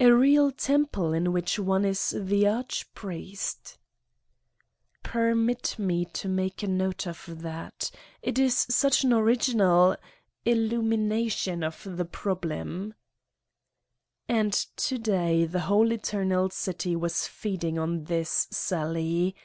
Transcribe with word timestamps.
"A 0.00 0.06
real 0.10 0.50
temple, 0.52 1.12
in 1.12 1.34
which 1.34 1.58
one 1.58 1.84
is 1.84 2.16
the 2.18 2.48
arch 2.48 2.90
priest 2.94 3.76
I"" 3.76 3.76
Permit 5.10 5.78
me 5.78 6.06
to 6.14 6.28
make 6.30 6.62
a 6.62 6.66
note 6.66 7.06
of 7.06 7.42
that. 7.42 7.90
It 8.22 8.38
is 8.38 8.64
such 8.70 9.04
an 9.04 9.12
original 9.12 9.96
illumination 10.46 11.62
of 11.62 11.98
the 11.98 12.06
problem" 12.06 12.94
And 14.30 14.54
to 14.76 14.96
day 14.96 15.44
the 15.44 15.60
whole 15.60 15.92
Eternal 15.92 16.48
City 16.48 16.96
was 16.96 17.26
feeding 17.28 17.78
on 17.78 18.04
this 18.04 18.46
sally. 18.50 19.36